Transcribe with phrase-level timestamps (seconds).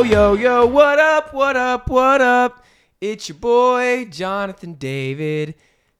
[0.00, 2.64] Yo, yo, yo, what up, what up, what up?
[3.02, 5.56] It's your boy, Jonathan David.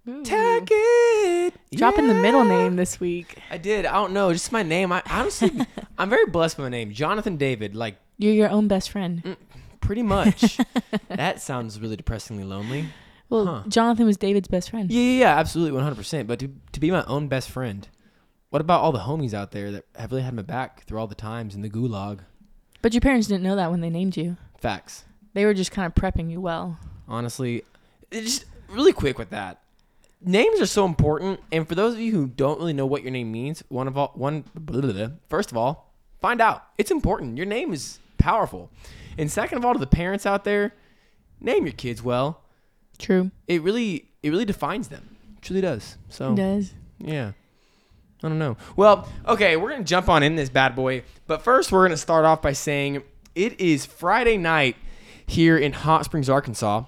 [0.08, 1.52] Tackett.
[1.74, 3.36] Dropping the middle name this week.
[3.50, 3.84] I did.
[3.84, 4.32] I don't know.
[4.32, 4.90] Just my name.
[4.90, 5.50] I honestly,
[5.98, 7.76] I'm very blessed with my name, Jonathan David.
[7.76, 9.22] Like, You're your own best friend.
[9.22, 9.36] Mm,
[9.82, 10.58] pretty much.
[11.08, 12.86] that sounds really depressingly lonely.
[13.28, 13.62] Well, Huh.
[13.68, 14.90] Jonathan was David's best friend.
[14.90, 16.26] Yeah, yeah, yeah, absolutely, 100%.
[16.26, 17.86] But to, to be my own best friend,
[18.48, 21.06] what about all the homies out there that have really had my back through all
[21.06, 22.20] the times in the gulag?
[22.82, 24.36] But your parents didn't know that when they named you.
[24.58, 25.04] Facts.
[25.34, 26.78] They were just kind of prepping you well.
[27.08, 27.62] honestly.
[28.10, 29.60] Just really quick with that.
[30.22, 33.10] Names are so important, and for those of you who don't really know what your
[33.10, 36.64] name means, one of all one blah, blah, blah, first of all, find out.
[36.76, 37.36] It's important.
[37.38, 38.70] Your name is powerful.
[39.16, 40.74] And second of all, to the parents out there,
[41.40, 42.42] name your kids well.
[42.98, 43.30] True.
[43.48, 45.16] It really it really defines them.
[45.38, 45.96] It truly does.
[46.10, 46.72] So It does.
[46.98, 47.32] yeah.
[48.22, 48.56] I don't know.
[48.76, 51.04] Well, okay, we're going to jump on in this bad boy.
[51.26, 53.02] But first, we're going to start off by saying
[53.34, 54.76] it is Friday night
[55.26, 56.84] here in Hot Springs, Arkansas.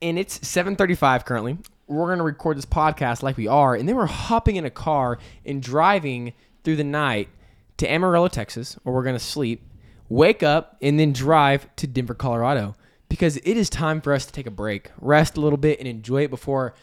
[0.00, 1.58] And it's 7:35 currently.
[1.86, 4.70] We're going to record this podcast like we are, and then we're hopping in a
[4.70, 7.28] car and driving through the night
[7.78, 9.62] to Amarillo, Texas, where we're going to sleep,
[10.08, 12.74] wake up, and then drive to Denver, Colorado
[13.08, 15.88] because it is time for us to take a break, rest a little bit, and
[15.88, 16.74] enjoy it before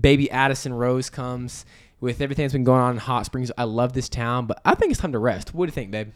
[0.00, 1.64] baby Addison Rose comes.
[2.00, 4.74] With everything that's been going on in Hot Springs, I love this town, but I
[4.74, 5.54] think it's time to rest.
[5.54, 6.12] What do you think, babe?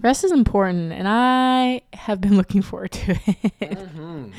[0.00, 3.60] Rest is important, and I have been looking forward to it.
[3.60, 4.30] Mm-hmm.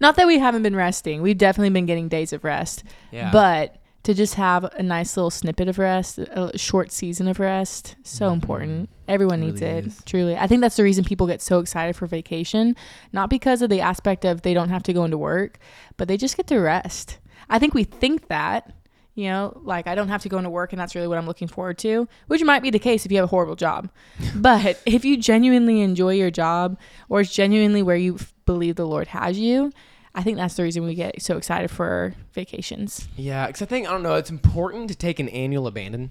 [0.00, 1.22] Not that we haven't been resting.
[1.22, 2.84] We've definitely been getting days of rest.
[3.10, 3.30] Yeah.
[3.32, 7.96] But to just have a nice little snippet of rest, a short season of rest,
[8.04, 8.90] so important.
[9.08, 9.48] Everyone Mm-hmm.
[9.48, 9.86] It needs really it.
[9.86, 10.02] is.
[10.04, 10.36] Truly.
[10.36, 12.76] I think that's the reason people get so excited for vacation,
[13.12, 15.58] not because of the aspect of they don't have to go into work,
[15.96, 17.18] but they just get to rest.
[17.50, 18.72] I think we think that,
[19.18, 21.26] you know, like I don't have to go into work and that's really what I'm
[21.26, 23.90] looking forward to, which might be the case if you have a horrible job.
[24.36, 28.86] but if you genuinely enjoy your job or it's genuinely where you f- believe the
[28.86, 29.72] Lord has you,
[30.14, 33.08] I think that's the reason we get so excited for vacations.
[33.16, 34.14] Yeah, because I think I don't know.
[34.14, 36.10] It's important to take an annual abandon,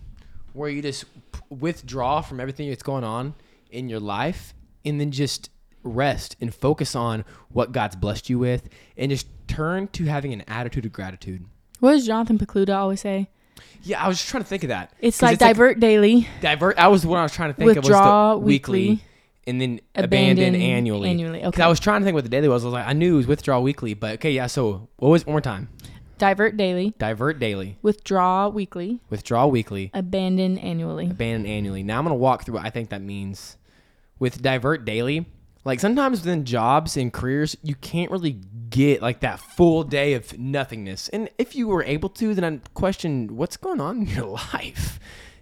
[0.52, 3.36] where you just p- withdraw from everything that's going on
[3.72, 4.54] in your life,
[4.84, 5.50] and then just
[5.82, 8.68] rest and focus on what God's blessed you with,
[8.98, 11.46] and just turn to having an attitude of gratitude.
[11.80, 13.30] What does Jonathan Pokluda always say?
[13.84, 14.92] Yeah, I was just trying to think of that.
[15.00, 16.76] It's like divert daily, divert.
[16.78, 18.40] That was what I was trying to think Withdraw of.
[18.40, 19.04] Was the weekly, weekly,
[19.46, 21.10] and then abandon, annually.
[21.10, 21.52] Annually, 'Cause okay.
[21.52, 22.64] Because I was trying to think what the daily was.
[22.64, 24.48] I was like, I knew it was withdraw weekly, but okay, yeah.
[24.48, 25.70] So what was one more time?
[26.18, 31.06] divert daily, Divert daily, withdraw weekly, withdraw weekly, abandon annually.
[31.12, 31.84] abandon annually.
[31.84, 33.56] Now I'm gonna walk through what I think that means.
[34.18, 35.28] With divert daily,
[35.64, 40.38] like sometimes within jobs and careers, you can't really get like that full day of
[40.38, 41.10] nothingness.
[41.10, 45.00] And if you were able to, then I'd question what's going on in your life.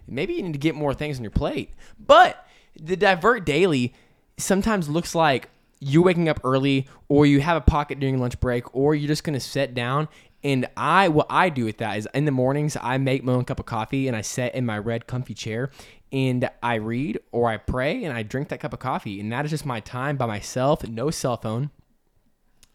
[0.08, 1.70] Maybe you need to get more things on your plate.
[1.98, 2.46] But
[2.78, 3.94] the divert daily
[4.36, 5.48] sometimes looks like
[5.80, 9.24] you waking up early or you have a pocket during lunch break or you're just
[9.24, 10.08] gonna sit down
[10.42, 13.44] and I what I do with that is in the mornings I make my own
[13.44, 15.70] cup of coffee and I sit in my red comfy chair
[16.12, 19.44] and I read or I pray and I drink that cup of coffee and that
[19.44, 21.70] is just my time by myself, no cell phone.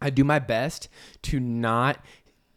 [0.02, 0.90] I do my best
[1.24, 2.00] to not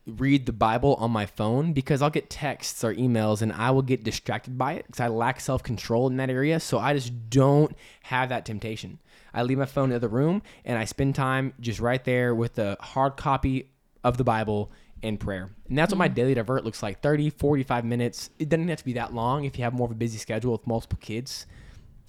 [0.07, 3.83] read the Bible on my phone because I'll get texts or emails and I will
[3.83, 6.61] get distracted by it because I lack self control in that area.
[6.61, 8.99] So I just don't have that temptation.
[9.33, 12.55] I leave my phone in the room and I spend time just right there with
[12.55, 13.71] the hard copy
[14.03, 14.71] of the Bible
[15.05, 15.51] and prayer.
[15.69, 16.15] And that's what my mm.
[16.15, 18.31] daily divert looks like 30, 45 minutes.
[18.39, 20.53] It doesn't have to be that long if you have more of a busy schedule
[20.53, 21.47] with multiple kids.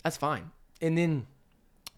[0.04, 0.52] That's fine.
[0.82, 1.28] And then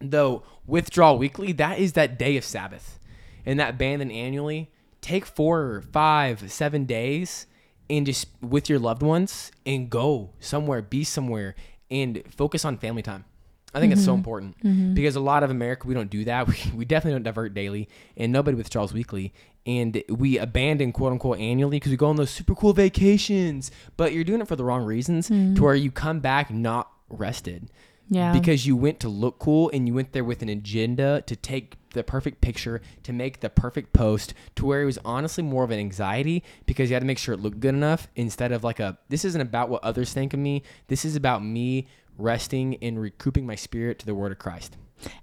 [0.00, 3.00] though withdraw weekly that is that day of sabbath
[3.44, 4.70] and that abandon annually
[5.00, 7.46] take four five seven days
[7.90, 11.56] and just with your loved ones and go somewhere be somewhere
[11.90, 13.24] and focus on family time
[13.74, 14.18] i think it's so mm-hmm.
[14.18, 14.94] important mm-hmm.
[14.94, 16.46] because a lot of america we don't do that.
[16.48, 19.32] We, we definitely don't divert daily and nobody withdraws weekly.
[19.66, 24.12] And we abandon quote unquote annually because we go on those super cool vacations but
[24.12, 25.62] you're doing it for the wrong reasons to mm-hmm.
[25.62, 27.70] where you come back not rested.
[28.10, 28.32] Yeah.
[28.32, 31.76] because you went to look cool and you went there with an agenda to take
[31.90, 35.70] the perfect picture, to make the perfect post, to where it was honestly more of
[35.70, 38.80] an anxiety because you had to make sure it looked good enough instead of like
[38.80, 40.62] a this isn't about what others think of me.
[40.86, 41.86] This is about me
[42.18, 44.76] resting and recouping my spirit to the word of Christ.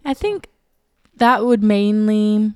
[0.04, 0.48] I think
[1.18, 2.54] that would mainly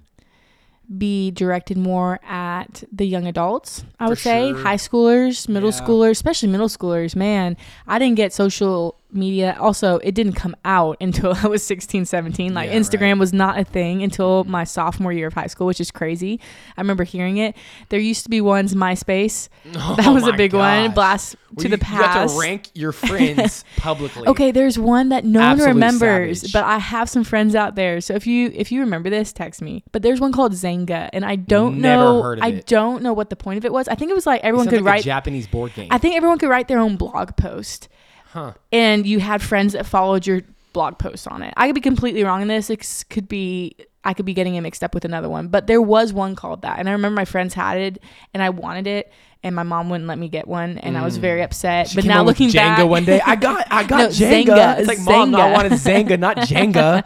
[0.98, 3.84] be directed more at the young adults.
[4.00, 4.58] I would say sure.
[4.60, 5.80] high schoolers, middle Yeah.
[5.80, 7.16] schoolers, especially middle schoolers.
[7.16, 9.58] Man, I didn't get social media.
[9.60, 12.54] Also, it didn't come out until I was 16, 17.
[12.54, 13.18] Like Yeah, Instagram right.
[13.18, 14.52] was not a thing until mm-hmm.
[14.52, 16.40] my sophomore year of high school, which is crazy.
[16.78, 17.56] I remember hearing it.
[17.90, 19.50] There used to be ones MySpace.
[19.74, 20.92] That Oh was a big one.
[20.92, 22.34] Blast Well, to you, the You have past.
[22.36, 24.28] to rank your friends publicly.
[24.28, 26.54] Okay, there's one that no Absolute one remembers, savage.
[26.54, 28.02] but I have some friends out there.
[28.02, 29.84] So if you if you remember this, text me.
[29.92, 32.22] But there's one called Xanga, and I don't Never know.
[32.22, 32.68] heard of I it.
[32.68, 33.88] don't know what the point of it was.
[33.88, 35.04] I think it was like everyone could like a write.
[35.04, 35.88] Japanese board game.
[35.92, 37.88] I think everyone could write their own blog post,
[38.32, 38.54] huh.
[38.72, 40.42] and you had friends that followed your
[40.74, 41.54] blog posts on it.
[41.58, 42.70] I could be completely wrong in this.
[42.70, 43.76] It could be.
[44.02, 46.62] I could be getting it mixed up with another one, but there was one called
[46.62, 48.02] that, and I remember my friends had it,
[48.34, 49.12] and I wanted it,
[49.44, 51.88] and my mom wouldn't let me get one, and I was very upset.
[51.88, 51.90] Mm.
[51.90, 53.20] She but now looking Jenga back, one day.
[53.20, 54.46] I got I got No, Jenga.
[54.46, 57.04] Xanga, It's like mom, no, I wanted Xanga, not Jenga.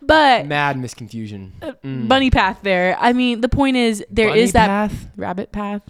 [0.00, 1.50] but Mad misconfusion.
[1.84, 2.06] Mm.
[2.06, 2.96] bunny path there.
[3.00, 5.06] I mean, the point is there is Bunny that path?
[5.16, 5.82] rabbit path,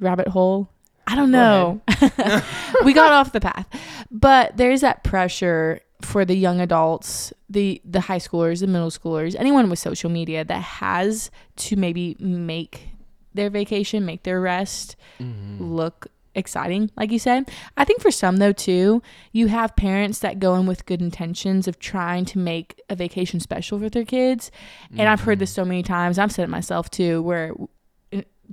[0.00, 0.68] rabbit hole.
[1.10, 1.80] I don't Go know.
[2.84, 3.66] we got off the path,
[4.10, 9.34] but there's that pressure for the young adults, the the high schoolers, the middle schoolers,
[9.38, 12.90] anyone with social media that has to maybe make
[13.34, 15.64] their vacation, make their rest Mm-hmm.
[15.64, 17.50] look exciting, like you said.
[17.76, 19.02] I think for some though too,
[19.32, 23.40] you have parents that go in with good intentions of trying to make a vacation
[23.40, 24.52] special for their kids.
[24.96, 26.18] And I've heard this so many times.
[26.18, 27.52] I've said it myself too, where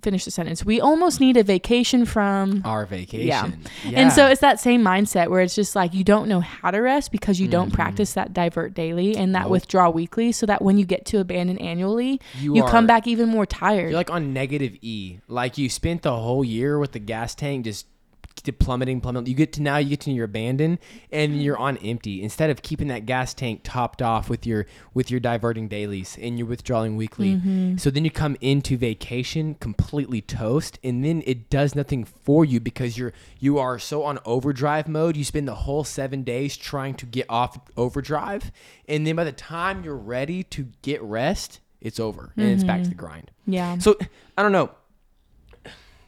[0.01, 0.65] finish the sentence.
[0.65, 3.25] We almost need a vacation from Our vacation.
[3.27, 3.99] yeah.
[4.01, 6.79] and so it's that same mindset where it's just like you don't know how to
[6.79, 9.43] rest because you don't practice that divert daily and that Mm-hmm.
[9.45, 9.51] Nope.
[9.51, 13.29] withdraw weekly so that when you get to abandon annually, You you, come back even
[13.29, 13.89] more tired.
[13.89, 15.19] You're like on negative E.
[15.27, 17.85] Like you spent the whole year with the gas tank just
[18.53, 19.27] plummeting, plummeting.
[19.27, 20.79] You get to now, you get to your abandon,
[21.11, 22.21] and you're on empty.
[22.23, 26.37] Instead of keeping that gas tank topped off with your with your diverting dailies and
[26.37, 27.77] your withdrawing weekly, Mm-hmm.
[27.77, 32.59] so then you come into vacation completely toast, and then it does nothing for you
[32.59, 35.15] because you're you are so on overdrive mode.
[35.17, 38.51] You spend the whole seven days trying to get off overdrive,
[38.87, 42.81] and then by the time you're ready to get rest, it's over and it's back
[42.83, 43.31] to the grind.
[43.45, 43.77] yeah.
[43.77, 43.95] So
[44.37, 44.71] I don't know.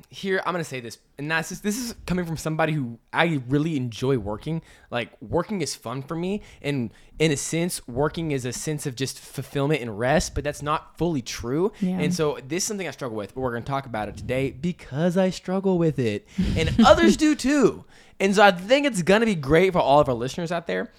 [0.09, 3.41] Here I'm gonna say this, and that's just, this is coming from somebody who I
[3.49, 4.61] really enjoy working.
[4.89, 8.95] Like working is fun for me, and in a sense, working is a sense of
[8.95, 10.33] just fulfillment and rest.
[10.33, 11.73] But that's not fully true.
[11.81, 11.99] Yeah.
[11.99, 13.35] And so this is something I struggle with.
[13.35, 16.25] But we're gonna talk about it today because I struggle with it,
[16.55, 17.83] and others do too.
[18.19, 20.91] And so I think it's gonna be great for all of our listeners out there.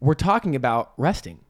[0.00, 1.40] We're talking about resting.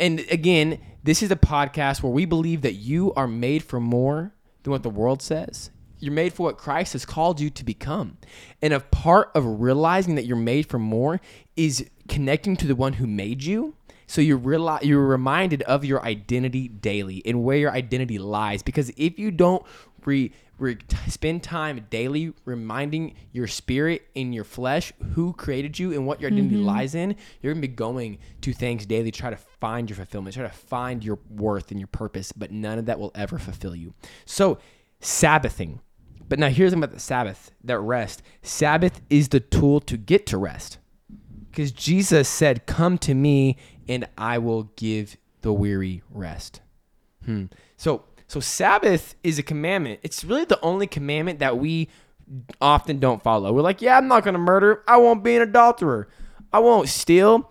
[0.00, 4.34] And again, this is a podcast where we believe that you are made for more
[4.62, 5.70] than what the world says.
[6.04, 8.18] You're made for what Christ has called you to become.
[8.60, 11.18] And a part of realizing that you're made for more
[11.56, 13.74] is connecting to the one who made you.
[14.06, 18.62] So you're reali- you're reminded of your identity daily and where your identity lies.
[18.62, 19.64] Because if you don't
[20.04, 20.76] re, re,
[21.08, 26.30] spend time daily reminding your spirit and your flesh who created you and what your
[26.30, 26.66] identity mm-hmm.
[26.66, 30.34] lies in, you're gonna be going to things daily, to try to find your fulfillment,
[30.34, 33.74] try to find your worth and your purpose, but none of that will ever fulfill
[33.74, 33.94] you.
[34.26, 34.58] So,
[35.00, 35.80] Sabbathing.
[36.28, 38.22] But now here's something about the Sabbath, that rest.
[38.42, 40.78] Sabbath is the tool to get to rest.
[41.50, 43.56] Because Jesus said, Come to me
[43.88, 46.60] and I will give the weary rest.
[47.24, 47.46] Hmm.
[47.76, 50.00] So so Sabbath is a commandment.
[50.02, 51.88] It's really the only commandment that we
[52.60, 53.52] often don't follow.
[53.52, 54.82] We're like, yeah, I'm not gonna murder.
[54.88, 56.08] I won't be an adulterer.
[56.52, 57.50] I won't steal.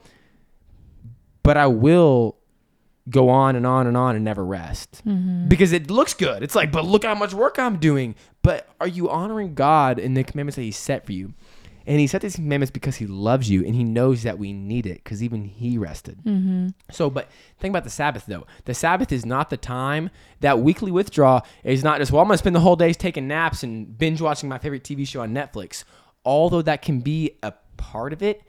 [1.43, 2.37] But I will
[3.09, 5.01] go on and on and on and never rest.
[5.05, 5.47] Mm-hmm.
[5.47, 6.43] Because it looks good.
[6.43, 8.15] It's like, but look how much work I'm doing.
[8.41, 11.33] But are you honoring God in the commandments that He set for you?
[11.85, 14.85] And He set these commandments because He loves you and He knows that we need
[14.85, 16.17] it because even He rested.
[16.23, 16.69] Mm-hmm.
[16.91, 18.45] So, but think about the Sabbath though.
[18.65, 22.35] The Sabbath is not the time that weekly withdrawal is not just, well, I'm going
[22.35, 25.33] to spend the whole days taking naps and binge watching my favorite TV show on
[25.33, 25.83] Netflix.
[26.25, 28.43] Although that can be a part of it,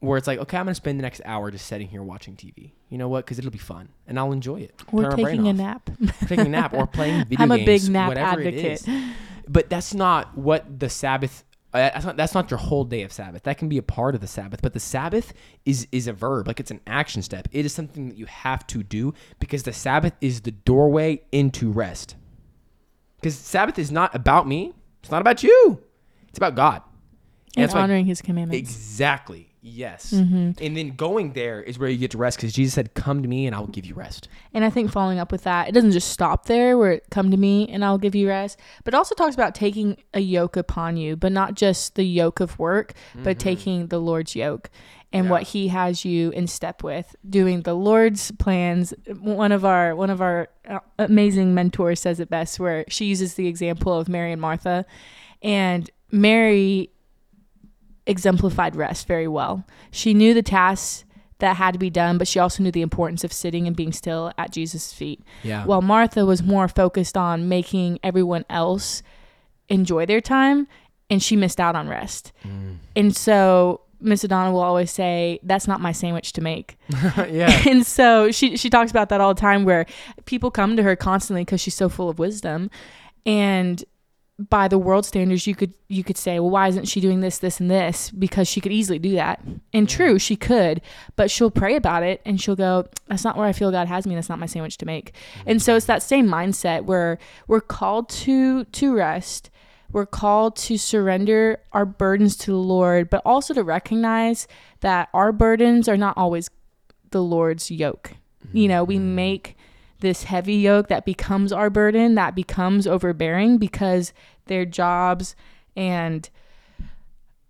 [0.00, 2.34] where it's like, okay, I'm going to spend the next hour just sitting here watching
[2.34, 2.72] TV.
[2.88, 3.24] You know what?
[3.24, 4.82] Because it'll be fun and I'll enjoy it.
[4.92, 5.88] or taking a nap.
[6.26, 7.40] Taking a nap or playing video games.
[7.40, 8.54] I'm a big nap advocate.
[8.54, 8.88] is.
[9.48, 11.44] But that's not what the Sabbath.
[11.72, 13.44] Uh, that's not that's not your whole day of Sabbath.
[13.44, 14.60] That can be a part of the Sabbath.
[14.62, 15.32] But the Sabbath
[15.64, 17.46] is is a verb, like it's an action step.
[17.52, 21.70] It is something that you have to do because the Sabbath is the doorway into
[21.70, 22.16] rest.
[23.16, 24.72] Because Sabbath is not about me.
[25.02, 25.80] It's not about you.
[26.28, 26.82] It's about God.
[27.56, 28.58] and why- honoring his commandments.
[28.70, 29.49] Exactly.
[29.62, 30.12] Yes.
[30.12, 30.52] Mm-hmm.
[30.64, 33.28] And then going there is where you get to rest because Jesus said, "Come to
[33.28, 35.72] me, and I will give you rest." And I think following up with that, it
[35.72, 38.94] doesn't just stop there where it come to me and I'll give you rest, but
[38.94, 42.94] also talks about taking a yoke upon you, but not just the yoke of work,
[43.22, 44.70] but taking the Lord's yoke
[45.12, 48.94] and what he has you in step with, doing the Lord's plans.
[49.18, 53.34] One of our one of our uh, amazing mentors says it best where she uses
[53.34, 54.86] the example of Mary and Martha.
[55.42, 56.90] And Mary
[58.06, 59.64] exemplified rest very well.
[59.90, 61.04] She knew the tasks
[61.38, 63.92] that had to be done, but she also knew the importance of sitting and being
[63.92, 65.22] still at Jesus' feet.
[65.42, 65.64] Yeah.
[65.64, 69.02] While Martha was more focused on making everyone else
[69.68, 70.66] enjoy their time,
[71.08, 72.32] and she missed out on rest.
[72.44, 72.76] Mm.
[72.94, 76.78] And so Miss Adana will always say, "That's not my sandwich to make."
[77.28, 77.62] yeah.
[77.68, 79.86] and so she she talks about that all the time, where
[80.24, 82.70] people come to her constantly because she's so full of wisdom,
[83.26, 83.84] and
[84.48, 87.38] by the world standards, you could you could say, well, why isn't she doing this,
[87.38, 88.10] this, and this?
[88.10, 89.42] Because she could easily do that.
[89.72, 90.80] And true, she could,
[91.16, 94.06] but she'll pray about it and she'll go, that's not where I feel God has
[94.06, 94.14] me.
[94.14, 95.12] That's not my sandwich to make.
[95.12, 95.50] Mm-hmm.
[95.50, 97.18] And so it's that same mindset where
[97.48, 99.50] we're called to to rest.
[99.92, 104.46] We're called to surrender our burdens to the Lord, but also to recognize
[104.80, 106.48] that our burdens are not always
[107.10, 108.12] the Lord's yoke.
[108.52, 109.14] You know, we mm-hmm.
[109.16, 109.56] make
[110.00, 114.12] this heavy yoke that becomes our burden, that becomes overbearing because
[114.46, 115.36] their jobs
[115.76, 116.28] and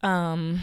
[0.02, 0.60] um,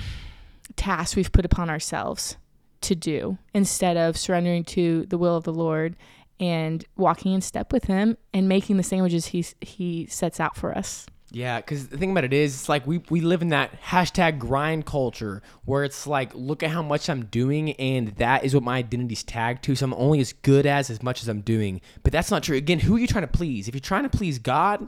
[0.76, 2.38] tasks we've put upon ourselves
[2.82, 5.96] to do instead of surrendering to the will of the Lord
[6.40, 10.78] and walking in step with Him and making the sandwiches He He sets out for
[10.78, 11.08] us.
[11.32, 14.40] Yeah, because the thing about it is, it's like we, we live in that hashtag
[14.40, 18.64] grind culture where it's like, look at how much I'm doing, and that is what
[18.64, 19.76] my identity's tagged to.
[19.76, 21.82] So I'm only as good as as much as I'm doing.
[22.04, 22.56] But that's not true.
[22.56, 23.68] Again, who are you trying to please?
[23.68, 24.88] If you're trying to please God,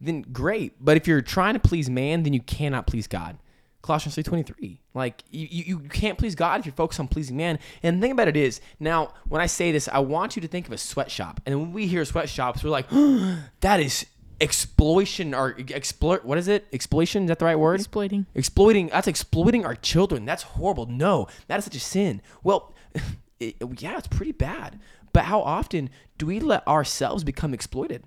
[0.00, 0.84] then great.
[0.84, 3.38] But if you're trying to please man, then you cannot please God.
[3.82, 4.78] Colossians 3.23.
[4.92, 7.58] Like, you, you, you can't please God if you're focused on pleasing man.
[7.82, 10.48] And the thing about it is, now, when I say this, I want you to
[10.48, 11.40] think of a sweatshop.
[11.46, 12.90] And when we hear sweatshops, we're like,
[13.60, 14.04] that is
[14.40, 16.66] exploitation or exploit what is it?
[16.72, 17.80] Exploitation is that the right word?
[17.80, 18.26] Exploiting.
[18.34, 20.24] exploiting that's exploiting our children.
[20.24, 20.86] That's horrible.
[20.86, 22.22] No that is such a sin.
[22.42, 22.74] Well
[23.40, 24.80] it, yeah it's pretty bad.
[25.12, 28.04] But how often do we let ourselves become exploited?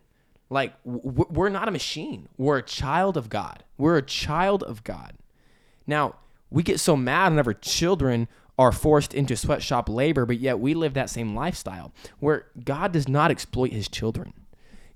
[0.49, 2.29] Like we're not a machine.
[2.37, 3.63] We're a child of god.
[3.77, 5.13] We're a child of god.
[5.85, 6.15] Now
[6.49, 10.93] we get so mad whenever children are forced into sweatshop labor but yet we live
[10.93, 14.31] that same lifestyle where god does not exploit his children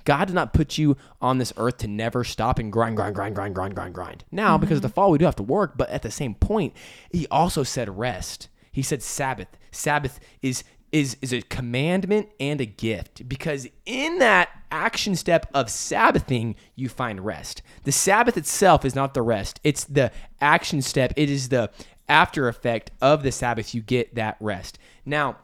[0.07, 3.35] God did not put you on this earth to never stop and grind, grind, grind,
[3.35, 4.23] grind, grind, grind, grind.
[4.31, 4.61] Now, mm-hmm.
[4.61, 6.73] because of the fall, we do have to work, but at the same point,
[7.11, 8.47] He also said rest.
[8.71, 9.49] He said Sabbath.
[9.69, 15.69] Sabbath is is is a commandment and a gift because in that action step of
[15.69, 17.61] Sabbathing, you find rest.
[17.83, 21.11] The Sabbath itself is not the rest; it's the action step.
[21.17, 21.69] It is the
[22.07, 23.75] after effect of the Sabbath.
[23.75, 24.79] You get that rest.
[25.05, 25.39] Now,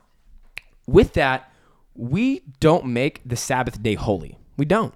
[0.88, 1.51] with that,
[1.96, 4.38] we don't make the Sabbath day holy.
[4.57, 4.93] We don't.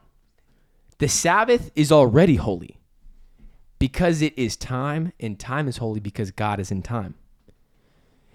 [0.99, 2.77] The Sabbath is already holy
[3.79, 7.15] because it is time, and time is holy because God is in time.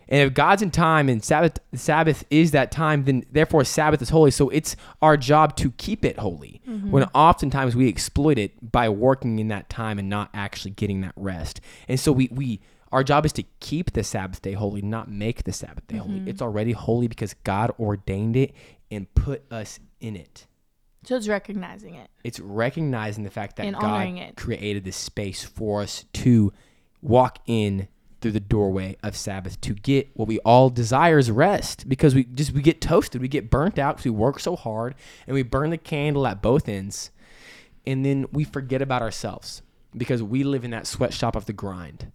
[0.09, 4.11] And if God's in time and Sabbath Sabbath is that time, then therefore Sabbath is
[4.11, 4.31] holy.
[4.31, 6.61] So it's our job to keep it holy.
[6.69, 6.91] Mm-hmm.
[6.91, 11.14] When oftentimes we exploit it by working in that time and not actually getting that
[11.17, 11.61] rest.
[11.88, 12.61] And so we we
[12.93, 16.19] our job is to keep the Sabbath day holy, not make the Sabbath day holy.
[16.19, 16.29] Mm-hmm.
[16.29, 18.52] It's already holy because God ordained it
[18.91, 20.47] and put us in it.
[21.04, 22.11] So it's recognizing it.
[22.23, 24.37] It's recognizing the fact that And God it.
[24.37, 26.52] created this space for us to
[27.00, 27.88] walk in
[28.21, 32.23] through the doorway of Sabbath to get what we all desire is rest because we
[32.25, 34.94] just we get toasted, we get burnt out because we work so hard
[35.26, 37.11] and we burn the candle at both ends,
[37.85, 39.62] and then we forget about ourselves
[39.97, 42.12] because we live in that sweatshop of the grind.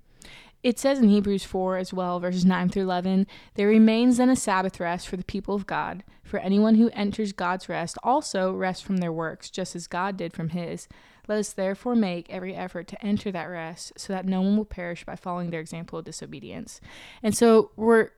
[0.63, 4.35] It says in Hebrews 4 as well, verses 9 through 11, there remains then a
[4.35, 6.03] Sabbath rest for the people of God.
[6.23, 10.33] For anyone who enters God's rest also rests from their works, just as God did
[10.33, 10.87] from his.
[11.27, 14.65] Let us therefore make every effort to enter that rest, so that no one will
[14.65, 16.81] perish by following their example of disobedience.
[17.21, 18.09] And so we're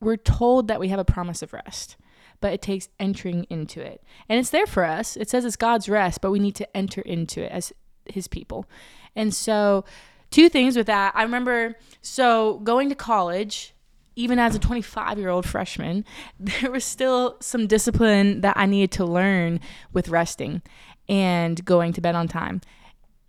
[0.00, 1.96] we're told that we have a promise of rest,
[2.40, 4.02] but it takes entering into it.
[4.28, 5.16] And it's there for us.
[5.16, 7.72] It says it's God's rest, but we need to enter into it as
[8.06, 8.66] his people.
[9.14, 9.84] And so
[10.30, 11.12] two things with that.
[11.14, 13.74] I remember so going to college,
[14.16, 16.04] even as a 25 year old freshman,
[16.40, 19.60] there was still some discipline that I needed to learn
[19.92, 20.62] with resting
[21.08, 22.60] and going to bed on time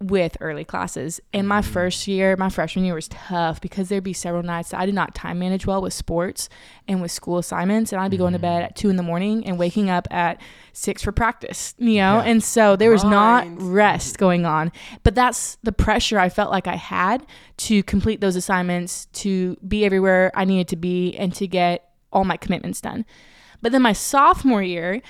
[0.02, 1.22] with early classes.
[1.32, 1.72] And my mm-hmm.
[1.72, 4.96] first year, my freshman year was tough because there'd be several nights that I did
[4.96, 6.50] not time manage well with sports
[6.88, 7.92] and with school assignments.
[7.92, 8.66] And I'd be going to bed mm-hmm.
[8.66, 10.42] at two in the morning and waking up at
[10.74, 12.18] six for practice, you know?
[12.18, 12.24] Yeah.
[12.24, 14.72] And so there was not rest going on.
[15.04, 17.26] But that's the pressure I felt like I had
[17.58, 22.26] to complete those assignments, to be everywhere I needed to be, and to get all
[22.26, 23.06] my commitments done.
[23.62, 25.02] But then my sophomore year,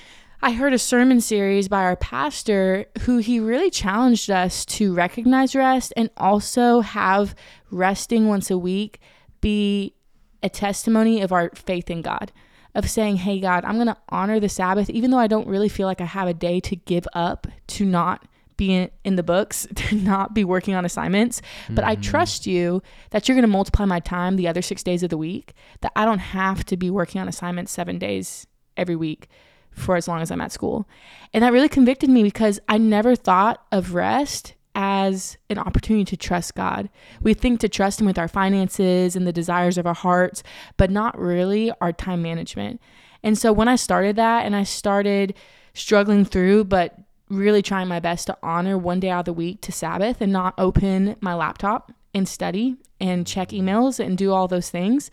[0.44, 5.56] I heard a sermon series by our pastor who he really challenged us to recognize
[5.56, 7.36] rest and also have
[7.70, 9.00] resting once a week
[9.40, 9.94] be
[10.42, 12.32] a testimony of our faith in God.
[12.74, 15.68] Of saying, hey, God, I'm going to honor the Sabbath, even though I don't really
[15.68, 19.24] feel like I have a day to give up to not be in, in the
[19.24, 21.42] books, to not be working on assignments.
[21.70, 22.02] But I Mhm.
[22.02, 25.18] trust you that you're going to multiply my time the other six days of the
[25.18, 29.28] week, that I don't have to be working on assignments seven days every week
[29.72, 30.88] for as long as I'm at school.
[31.34, 36.18] And that really convicted me because I never thought of rest as an opportunity to
[36.18, 36.90] trust God.
[37.22, 40.44] We think to trust Him with our finances and the desires of our hearts,
[40.78, 42.82] but not really our time management.
[43.24, 45.36] And so when I started that and I started
[45.74, 46.96] struggling through, but
[47.30, 50.34] really trying my best to honor one day out of the week to Sabbath and
[50.34, 55.10] not open my laptop and study and check emails and do all those things,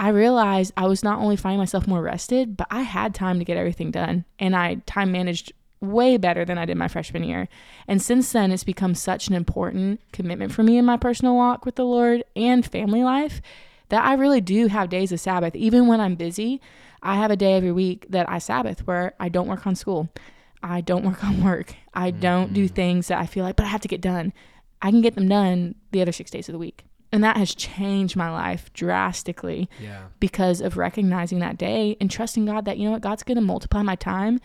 [0.00, 3.44] I realized I was not only finding myself more rested, but I had time to
[3.44, 4.24] get everything done.
[4.38, 5.52] And I time managed
[5.82, 7.48] way better than I did my freshman year.
[7.86, 11.66] And since then, it's become such an important commitment for me in my personal walk
[11.66, 13.42] with the Lord and family life
[13.90, 15.54] that I really do have days of Sabbath.
[15.54, 16.62] Even when I'm busy,
[17.02, 20.08] I have a day every week that I Sabbath where I don't work on school.
[20.62, 21.74] I don't work on work.
[21.92, 22.74] I don't do mm-hmm.
[22.74, 24.32] things that I feel like, but I have to get done.
[24.80, 26.86] I can get them done the other six days of the week.
[27.12, 30.02] And that has changed my life drastically Yeah.
[30.20, 33.40] because of recognizing that day and trusting God that, you know what, God's going to
[33.42, 34.40] multiply my time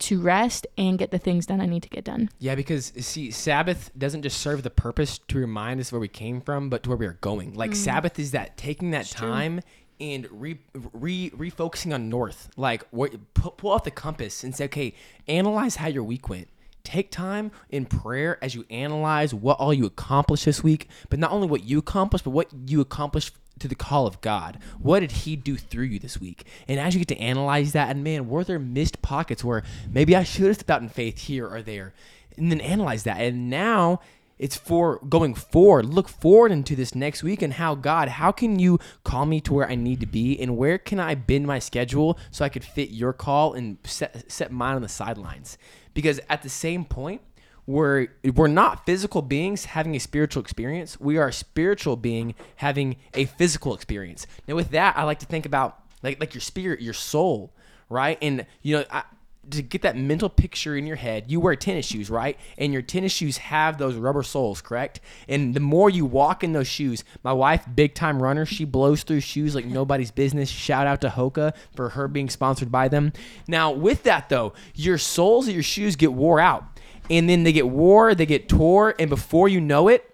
[0.00, 2.28] to rest and get the things done I need to get done.
[2.40, 6.40] Yeah, because see, Sabbath doesn't just serve the purpose to remind us where we came
[6.40, 7.54] from, but to where we are going.
[7.54, 9.16] Like Sabbath is that taking that Mm.
[9.16, 9.28] true.
[9.28, 9.60] time
[10.00, 10.58] and re,
[10.92, 12.48] re refocusing on north.
[12.56, 14.94] Like what, pull, pull out the compass and say, okay,
[15.28, 16.48] analyze how your week went.
[16.84, 21.30] Take time in prayer as you analyze what all you accomplished this week, but not
[21.30, 24.58] only what you accomplished, but what you accomplished to the call of God.
[24.80, 26.46] What did He do through you this week?
[26.66, 30.16] And as you get to analyze that, and man, were there missed pockets where maybe
[30.16, 31.94] I should have stepped out in faith here or there?
[32.36, 33.20] And then analyze that.
[33.20, 34.00] And now
[34.42, 35.86] it's for going forward.
[35.86, 39.54] Look forward into this next week and how God, how can you call me to
[39.54, 40.36] where I need to be?
[40.40, 44.28] And where can I bend my schedule so I could fit your call and set,
[44.30, 45.58] set mine on the sidelines?
[45.94, 47.22] Because at the same point,
[47.66, 50.98] we're we're not physical beings having a spiritual experience.
[50.98, 54.26] We are a spiritual being having a physical experience.
[54.48, 57.54] Now, with that, I like to think about like like your spirit, your soul,
[57.88, 58.18] right?
[58.20, 59.04] And you know, I,
[59.50, 62.38] to get that mental picture in your head, you wear tennis shoes, right?
[62.58, 65.00] And your tennis shoes have those rubber soles, correct?
[65.28, 69.02] And the more you walk in those shoes, my wife, big time runner, she blows
[69.02, 70.48] through shoes like nobody's business.
[70.48, 73.12] Shout out to Hoka for her being sponsored by them.
[73.48, 76.64] Now, with that though, your soles of your shoes get wore out
[77.10, 80.08] and then they get wore, they get tore, and before you know it,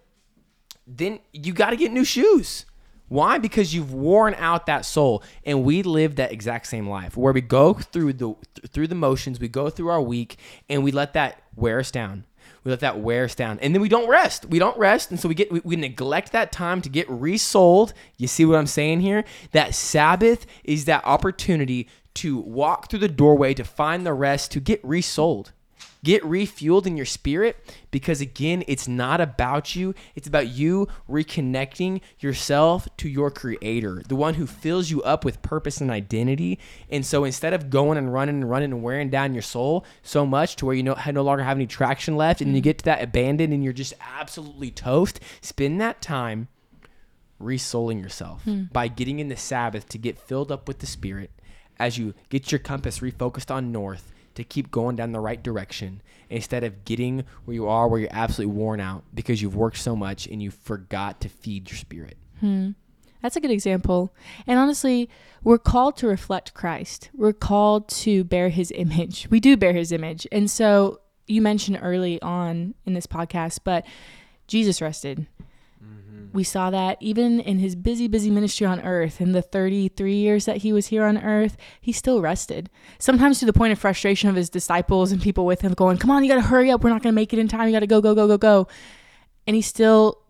[0.87, 2.65] then you got to get new shoes.
[3.09, 3.39] Why?
[3.39, 7.41] Because you've worn out that soul, and we live that exact same life where we
[7.41, 8.35] go through the
[8.69, 12.25] through the motions, we go through our week, and we let that wear us down.
[12.65, 14.47] We let that wear us down, and then we don't rest.
[14.47, 17.95] We don't rest, and so we get we, we neglect that time to get resold.
[18.17, 19.25] You see what I'm saying here?
[19.53, 24.61] That Sabbath is that opportunity to walk through the doorway to find the rest to
[24.61, 25.53] get resold.
[26.05, 27.57] Get refueled in your spirit
[27.91, 29.95] because, again, it's not about you.
[30.15, 35.43] It's about you reconnecting yourself to your creator, the one who fills you up with
[35.43, 36.61] purpose and identity.
[36.89, 40.25] And so instead of going and running and running and wearing down your soul so
[40.25, 42.85] much to where you no, no longer have any traction left and you get to
[42.85, 46.47] that abandoned and you're just absolutely toast, spend that time
[47.41, 48.65] resouling yourself hmm.
[48.73, 51.31] by getting in the Sabbath to get filled up with the Spirit
[51.79, 56.03] as you get your compass refocused on north to keep going down the right direction
[56.31, 59.97] instead of getting where you are where you're absolutely worn out because you've worked so
[59.97, 62.17] much and you forgot to feed your spirit.
[62.41, 62.71] Hmm.
[63.23, 64.15] That's a good example.
[64.47, 65.09] And honestly,
[65.43, 67.11] we're called to reflect Christ.
[67.15, 69.27] We're called to bear his image.
[69.31, 70.27] We do bear his image.
[70.31, 73.85] And so you mentioned early on in this podcast, but
[74.47, 75.27] Jesus rested.
[75.83, 76.37] Mm-hmm.
[76.37, 80.45] We saw that even in his busy, busy ministry on earth, in the 33 years
[80.45, 82.71] that he was here on earth, he still rested.
[82.99, 86.11] Sometimes to the point of frustration of his disciples and people with him going, Come
[86.11, 86.85] on, you got to hurry up.
[86.85, 87.67] We're not going to make it in time.
[87.69, 88.69] You got to go, go, go, go, go.
[89.47, 90.23] And he still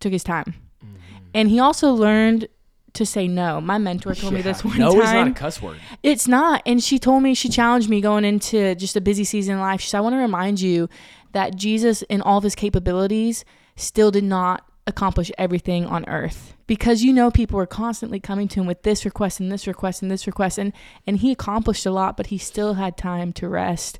[0.00, 0.54] took his time.
[0.84, 0.96] Mm-hmm.
[1.34, 2.48] And he also learned
[2.94, 3.60] to say no.
[3.60, 4.98] My mentor told me this one no time.
[4.98, 5.78] No is not a cuss word.
[6.02, 6.62] It's not.
[6.66, 9.80] And she told me, she challenged me going into just a busy season in life.
[9.80, 10.88] She said, I want to remind you
[11.32, 13.44] that Jesus, in all of his capabilities,
[13.76, 16.54] still did not accomplish everything on earth.
[16.66, 20.02] Because you know people were constantly coming to him with this request and this request
[20.02, 20.72] and this request and
[21.06, 23.98] and he accomplished a lot but he still had time to rest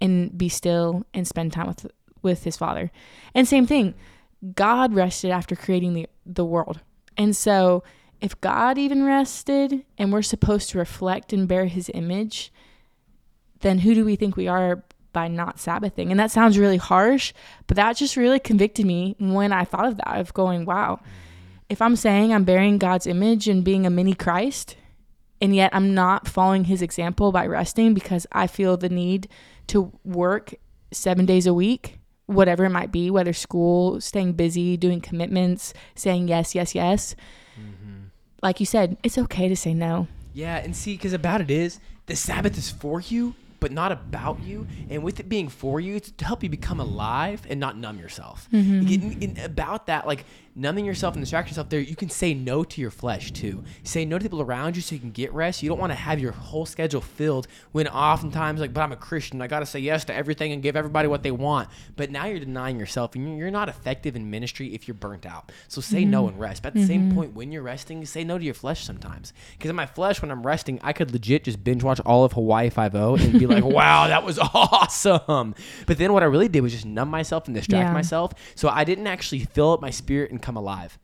[0.00, 1.86] and be still and spend time with
[2.22, 2.90] with his father.
[3.34, 3.94] And same thing
[4.54, 6.80] god rested after creating the the world.
[7.16, 7.82] And so
[8.20, 12.52] if god even rested and we're supposed to reflect and bear his image
[13.60, 14.84] then who do we think we are
[15.14, 16.10] by not Sabbathing.
[16.10, 17.32] And that sounds really harsh,
[17.66, 21.00] but that just really convicted me when I thought of that of going, wow,
[21.70, 24.76] if I'm saying I'm bearing God's image and being a mini Christ,
[25.40, 29.28] and yet I'm not following his example by resting because I feel the need
[29.68, 30.54] to work
[30.92, 36.28] seven days a week whatever it might be, whether school, staying busy, doing commitments, saying
[36.28, 37.14] yes, yes, yes.
[37.58, 38.04] Mm-hmm.
[38.42, 40.08] Like you said, it's okay to say no.
[40.32, 44.42] Yeah, and see, because about it is the Sabbath is for you, but not about
[44.42, 44.66] you.
[44.90, 47.98] And with it being for you, it's to help you become alive and not numb
[47.98, 48.46] yourself.
[48.52, 48.82] Mm-hmm.
[48.82, 52.34] You get- and about that, like numbing yourself and distracting yourself there, you can say
[52.34, 53.64] no to your flesh too.
[53.82, 55.62] Say no to people around you so you can get rest.
[55.62, 58.96] You don't want to have your whole schedule filled when oftentimes, like, but I'm a
[58.96, 59.40] Christian.
[59.40, 61.68] I got to say yes to everything and give everybody what they want.
[61.96, 65.50] But now you're denying yourself and you're- not effective in ministry if you're burnt out.
[65.68, 66.32] So say no mm-hmm.
[66.32, 66.62] and rest.
[66.62, 67.16] But at the same mm-hmm.
[67.16, 69.32] point, when you're resting, say no to your flesh sometimes.
[69.52, 72.32] Because in my flesh, when I'm resting, I could legit just binge watch all of
[72.32, 75.54] Hawaii Five O and be like, "Wow, that was awesome."
[75.86, 77.92] But then what I really did was just numb myself and distract Yeah.
[77.92, 80.98] myself, so I didn't actually fill up my spirit and come alive.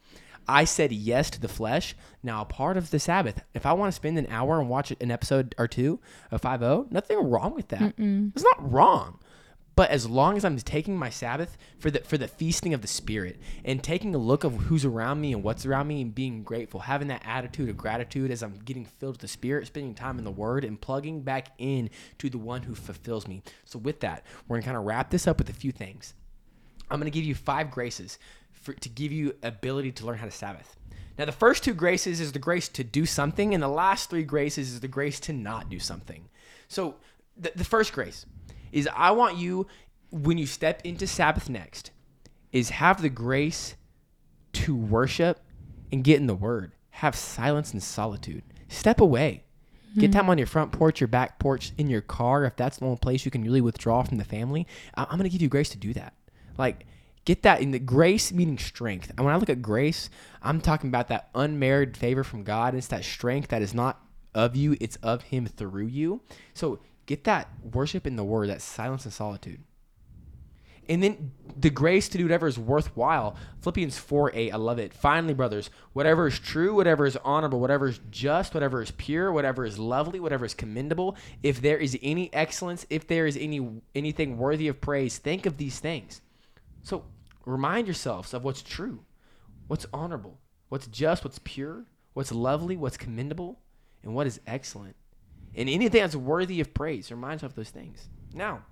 [0.46, 1.94] I said yes to the flesh.
[2.22, 5.10] Now, part of the Sabbath, if I want to spend an hour and watch an
[5.10, 6.00] episode or two
[6.30, 7.94] of Five O, nothing wrong with that.
[8.34, 9.20] It's not wrong.
[9.76, 12.88] But as long as I'm taking my Sabbath for the for the feasting of the
[12.88, 16.42] Spirit and taking a look of who's around me and what's around me and being
[16.42, 20.18] grateful, having that attitude of gratitude as I'm getting filled with the Spirit, spending time
[20.18, 23.42] in the Word and plugging back in to the one who fulfills me.
[23.64, 26.12] So with that, we're gonna kind of wrap this up with a few things.
[26.90, 28.18] I'm going to give you five graces
[28.60, 30.76] for, to give you ability to learn how to Sabbath.
[31.18, 34.22] Now, the first two graces is the grace to do something, and the last three
[34.22, 36.28] graces is the grace to not do something.
[36.68, 36.96] So,
[37.36, 38.26] the, the first grace
[38.72, 39.66] is I want you,
[40.10, 41.90] when you step into Sabbath next,
[42.52, 43.76] is have the grace
[44.52, 45.40] to worship
[45.92, 46.72] and get in the Word.
[46.90, 48.42] Have silence and solitude.
[48.68, 49.44] Step away.
[49.98, 50.18] Get hmm.
[50.18, 52.44] time on your front porch, your back porch, in your car.
[52.44, 55.24] If that's the only place you can really withdraw from the family, I- I'm going
[55.24, 56.14] to give you grace to do that.
[56.56, 56.86] Like,
[57.24, 59.10] get that in the grace meaning strength.
[59.10, 60.10] And when I look at grace,
[60.42, 62.74] I'm talking about that unmerited favor from God.
[62.74, 64.00] It's that strength that is not
[64.34, 66.22] of you, it's of Him through you.
[66.54, 69.60] So get that worship in the Word, that silence and solitude.
[70.88, 73.36] And then the grace to do whatever is worthwhile.
[73.60, 74.92] Philippians 4 8, I love it.
[74.92, 79.64] Finally, brothers, whatever is true, whatever is honorable, whatever is just, whatever is pure, whatever
[79.64, 84.36] is lovely, whatever is commendable, if there is any excellence, if there is any anything
[84.36, 86.22] worthy of praise, think of these things.
[86.82, 87.04] So
[87.44, 89.04] remind yourselves of what's true,
[89.66, 90.38] what's honorable,
[90.68, 93.60] what's just, what's pure, what's lovely, what's commendable,
[94.02, 94.96] and what is excellent.
[95.54, 98.08] And anything that's worthy of praise, remind yourself of those things.
[98.32, 98.64] Now,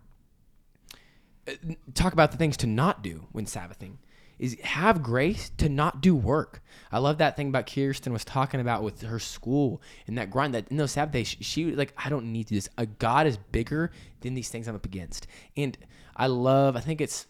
[1.49, 1.53] uh,
[1.94, 3.99] talk about the things to not do when Sabbathing
[4.38, 6.62] is have grace to not do work.
[6.92, 10.55] I love that thing about Kirsten was talking about with her school and that grind
[10.55, 12.68] that those Sabbath days, she, she like, I don't need to do this.
[12.79, 13.90] A God is bigger
[14.21, 15.27] than these things I'm up against.
[15.57, 15.77] And
[16.16, 17.27] I love, I think it's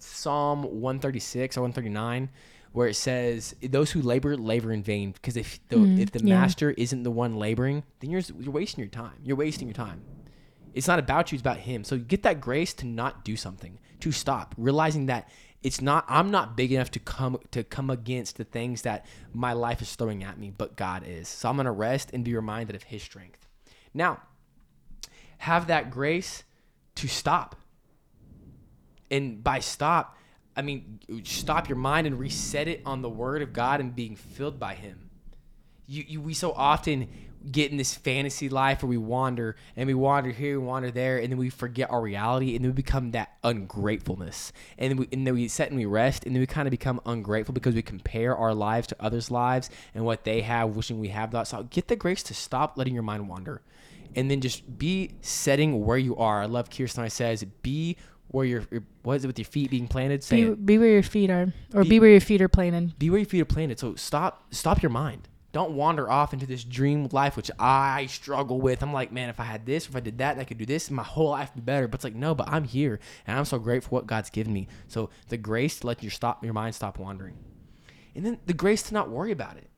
[0.00, 2.28] Psalm 136 or 139
[2.72, 5.98] where it says those who labor labor in vain because if the mm-hmm.
[5.98, 6.38] if the yeah.
[6.40, 9.18] master isn't the one laboring then you're you're wasting your time.
[9.24, 10.02] You're wasting your time.
[10.74, 11.84] It's not about you it's about him.
[11.84, 15.28] So get that grace to not do something to stop realizing that
[15.62, 19.54] it's not i'm not big enough to come to come against the things that my
[19.54, 21.28] life is throwing at me but god is.
[21.28, 23.46] So i'm going to rest and be reminded of his strength.
[23.94, 24.20] Now
[25.38, 26.44] have that grace
[26.96, 27.56] to stop
[29.10, 30.16] and by stop
[30.56, 34.16] i mean stop your mind and reset it on the word of god and being
[34.16, 35.10] filled by him.
[35.88, 37.08] You, you we so often
[37.50, 41.18] get in this fantasy life where we wander and we wander here we wander there
[41.18, 44.52] and then we forget our reality and then we become that ungratefulness.
[44.78, 46.70] And then we, and then we sit and we rest and then we kind of
[46.70, 50.98] become ungrateful because we compare our lives to others lives and what they have wishing
[50.98, 53.62] we have that so get the grace to stop letting your mind wander
[54.16, 56.42] and then just be setting where you are.
[56.42, 57.96] I love kirsten I says be
[58.28, 60.90] where your your- what is it with your feet being planted say Be, be where
[60.92, 62.98] your feet are, or Be- be, where your feet are planted.
[62.98, 63.78] be where your feet are planted.
[63.78, 65.28] So stop stop your mind.
[65.52, 68.82] Don't wander off into this dream life, which I struggle with.
[68.82, 70.88] I'm like, man, if I had this, if I did that, I could do this,
[70.88, 71.88] and my whole life would be better.
[71.88, 74.52] But it's like, no, but I'm here, and I'm so grateful for what God's given
[74.52, 74.68] me.
[74.88, 77.36] So the grace to let your stop your mind stop wandering,
[78.14, 79.70] and then the grace to not worry about it.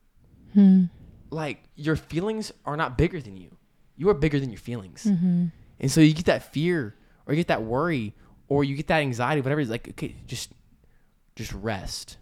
[0.54, 0.84] Hmm.
[1.30, 3.54] Like your feelings are not bigger than you.
[3.96, 5.52] You are bigger than your feelings, and
[5.92, 8.14] so you get that fear, or you get that worry,
[8.48, 9.60] or you get that anxiety, whatever.
[9.60, 10.52] It's like, okay, just
[11.36, 12.16] just rest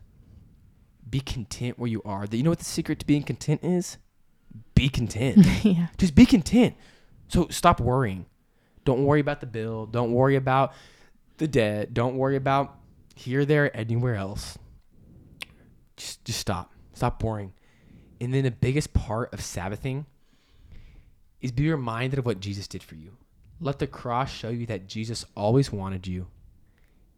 [1.08, 2.26] be content where you are.
[2.26, 3.98] That You know what the secret to being content is?
[4.74, 5.46] Be content.
[5.64, 5.88] yeah.
[5.98, 6.74] Just be content.
[7.28, 8.26] So stop worrying.
[8.84, 9.86] Don't worry about the bill.
[9.86, 10.72] Don't worry about
[11.38, 11.92] the debt.
[11.92, 12.78] Don't worry about
[13.14, 14.58] here, there, anywhere else.
[15.96, 16.72] Just just stop.
[16.92, 17.52] Stop worrying.
[18.20, 20.06] And then the biggest part of Sabbathing
[21.40, 23.16] is be reminded of what Jesus did for you.
[23.60, 26.26] Let the cross show you that Jesus always wanted you.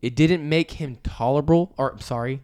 [0.01, 2.43] It didn't make him tolerable, or I'm sorry,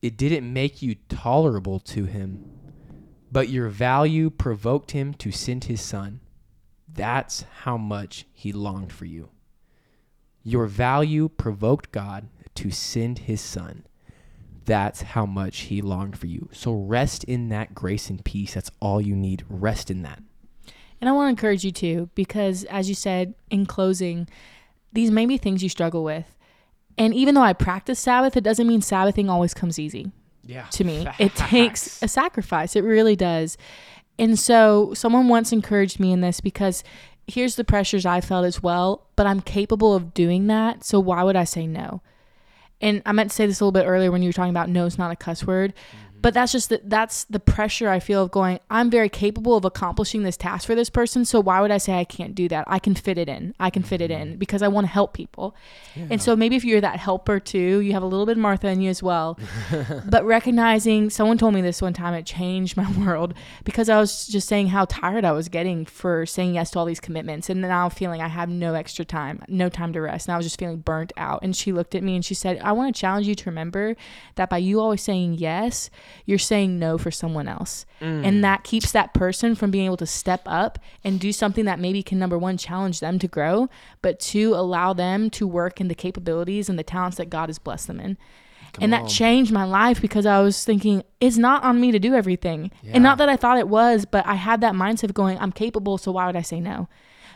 [0.00, 2.50] it didn't make you tolerable to him,
[3.30, 6.20] but your value provoked him to send his son.
[6.92, 9.30] That's how much he longed for you.
[10.42, 13.84] Your value provoked God to send his son.
[14.64, 16.48] That's how much he longed for you.
[16.52, 18.54] So rest in that grace and peace.
[18.54, 19.44] That's all you need.
[19.48, 20.22] Rest in that.
[21.02, 24.28] And I want to encourage you too, because as you said in closing,
[24.92, 26.36] these may be things you struggle with.
[26.96, 30.12] And even though I practice Sabbath, it doesn't mean Sabbathing always comes easy
[30.44, 30.66] Yeah.
[30.70, 31.04] to me.
[31.18, 32.76] It takes a sacrifice.
[32.76, 33.58] It really does.
[34.16, 36.84] And so someone once encouraged me in this because
[37.26, 40.84] here's the pressures I felt as well, but I'm capable of doing that.
[40.84, 42.00] So why would I say no?
[42.80, 44.68] And I meant to say this a little bit earlier when you were talking about
[44.68, 45.72] no is not a cuss word.
[45.72, 46.11] Mm.
[46.22, 48.60] But that's just the, that's the pressure I feel of going.
[48.70, 51.24] I'm very capable of accomplishing this task for this person.
[51.24, 52.64] So why would I say I can't do that?
[52.68, 53.54] I can fit it in.
[53.58, 54.38] I can fit it in mm-hmm.
[54.38, 55.56] because I want to help people.
[55.96, 58.68] And so maybe if you're that helper too, you have a little bit of Martha
[58.68, 59.38] in you as well.
[60.08, 64.26] but recognizing someone told me this one time, it changed my world because I was
[64.28, 67.50] just saying how tired I was getting for saying yes to all these commitments.
[67.50, 70.28] And now feeling I have no extra time, no time to rest.
[70.28, 71.40] And I was just feeling burnt out.
[71.42, 73.96] And she looked at me and she said, I want to challenge you to remember
[74.36, 75.90] that by you always saying yes,
[76.26, 77.86] you're saying no for someone else.
[78.00, 78.42] And mm.
[78.42, 82.02] that keeps that person from being able to step up and do something that maybe
[82.02, 83.68] can, number one, challenge them to grow,
[84.00, 87.58] but two, allow them to work in the capabilities and the talents that God has
[87.58, 88.16] blessed them in.
[88.80, 89.08] and that on.
[89.08, 92.70] changed my life because I was thinking, it's not on me to do everything.
[92.84, 95.52] And not that I thought it was, but I had that mindset of going, I'm
[95.52, 96.88] capable, so why would I say no?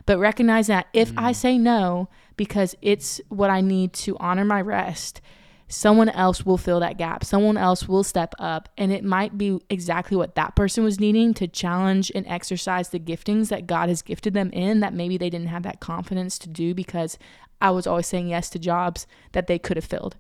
[0.07, 1.37] But recognize that if I mm.
[1.37, 5.21] say no because it's what I need to honor my rest,
[5.69, 7.25] someone else will fill that gap.
[7.25, 8.69] Someone else will step up.
[8.79, 13.01] And it might be exactly what that person was needing to challenge and exercise the
[13.01, 16.49] giftings that God has gifted them in that maybe they didn't have that confidence to
[16.49, 17.19] do because
[17.61, 20.17] I was always saying yes to jobs that they could have filled.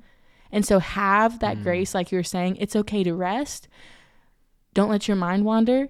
[0.50, 1.62] And so have that mm.
[1.62, 3.68] grace, like you were saying, it's okay to rest.
[4.74, 5.88] Don't let your mind wander.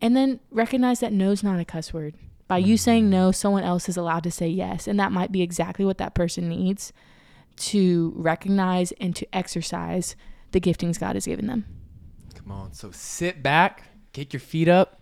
[0.00, 2.14] And then recognize that no's not a cuss word.
[2.48, 3.10] By you saying mm.
[3.10, 4.86] no, someone else is allowed to say yes.
[4.86, 6.92] And that might be exactly what that person needs
[7.56, 10.16] to recognize and to exercise
[10.52, 11.64] the giftings God has given them.
[12.34, 12.72] Come on.
[12.72, 15.00] So sit back, get your feet up,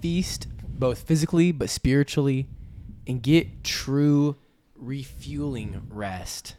[0.00, 2.46] feast both physically but spiritually,
[3.06, 4.36] and get true
[4.74, 6.56] refueling rest.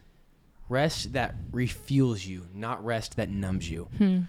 [0.67, 3.87] Rest that refuels you, not rest that numbs you.
[3.97, 4.21] Hmm.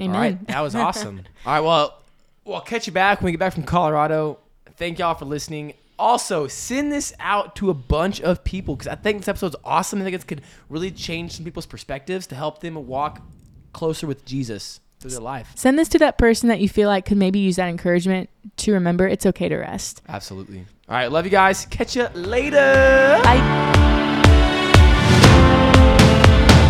[0.00, 0.16] Amen.
[0.16, 1.22] All right, that was awesome.
[1.44, 2.02] All right, well,
[2.44, 4.38] we'll catch you back when we get back from Colorado.
[4.76, 5.74] Thank y'all for listening.
[5.98, 10.00] Also, send this out to a bunch of people because I think this episode's awesome.
[10.00, 13.22] I think it could really change some people's perspectives to help them walk
[13.72, 15.52] closer with Jesus through their life.
[15.54, 18.72] Send this to that person that you feel like could maybe use that encouragement to
[18.72, 20.02] remember it's okay to rest.
[20.08, 20.66] Absolutely.
[20.88, 21.66] All right, love you guys.
[21.66, 23.20] Catch you later.
[23.22, 23.91] Bye.